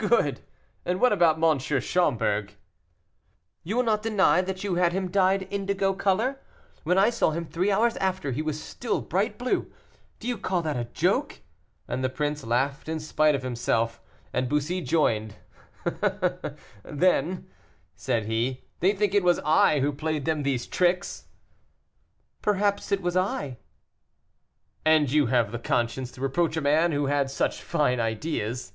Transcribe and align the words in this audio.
"Good! 0.00 0.42
and 0.84 1.00
what 1.00 1.12
about 1.12 1.38
M. 1.42 1.58
Schomberg?" 1.58 2.54
"You 3.64 3.74
will 3.74 3.82
not 3.82 4.00
deny 4.00 4.40
that 4.42 4.62
you 4.62 4.76
had 4.76 4.92
him 4.92 5.10
dyed 5.10 5.52
indigo 5.52 5.92
color? 5.92 6.40
When 6.84 6.96
I 6.96 7.10
saw 7.10 7.32
him 7.32 7.44
three 7.44 7.72
hours 7.72 7.96
after, 7.96 8.30
he 8.30 8.40
was 8.40 8.62
still 8.62 9.00
bright 9.00 9.36
blue. 9.38 9.72
Do 10.20 10.28
you 10.28 10.38
call 10.38 10.62
that 10.62 10.76
a 10.76 10.84
joke?" 10.84 11.40
And 11.88 12.04
the 12.04 12.08
prince 12.08 12.44
laughed 12.44 12.88
in 12.88 13.00
spite 13.00 13.34
of 13.34 13.42
himself, 13.42 14.00
and 14.32 14.48
Bussy 14.48 14.80
joined 14.82 15.34
him. 15.84 16.38
"Then," 16.84 17.48
said 17.96 18.26
he, 18.26 18.62
"they 18.78 18.92
think 18.94 19.16
it 19.16 19.24
was 19.24 19.40
I 19.44 19.80
who 19.80 19.92
played 19.92 20.26
them 20.26 20.44
these 20.44 20.68
tricks!" 20.68 21.26
"Perhaps 22.40 22.92
it 22.92 23.02
was 23.02 23.16
I." 23.16 23.58
"And 24.84 25.10
you 25.10 25.26
have 25.26 25.50
the 25.50 25.58
conscience 25.58 26.12
to 26.12 26.20
reproach 26.20 26.56
a 26.56 26.60
man 26.60 26.92
who 26.92 27.06
had 27.06 27.32
such 27.32 27.60
fine 27.60 27.98
ideas." 27.98 28.74